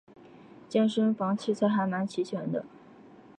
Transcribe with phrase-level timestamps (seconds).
[0.67, 2.65] 健身房器材还蛮齐全的